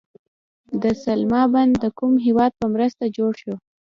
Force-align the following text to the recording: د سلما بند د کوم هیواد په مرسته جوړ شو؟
د 0.81 0.83
سلما 1.03 1.41
بند 1.53 1.73
د 1.83 1.85
کوم 1.97 2.13
هیواد 2.25 2.51
په 2.59 2.65
مرسته 2.73 3.03
جوړ 3.17 3.31
شو؟ 3.41 3.55